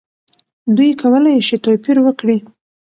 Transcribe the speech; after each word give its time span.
دوی 0.75 0.89
کولی 1.01 1.35
شي 1.47 1.57
توپیر 1.65 1.97
وکړي. 2.05 2.37